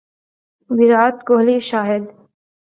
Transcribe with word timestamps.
Virat 0.69 1.15
Kohli 1.27 1.57
Shahid 1.69 2.03